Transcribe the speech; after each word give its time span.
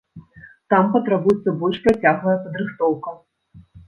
Там 0.73 0.87
патрабуецца 0.95 1.53
больш 1.59 1.77
працяглая 1.87 2.33
падрыхтоўка. 2.47 3.15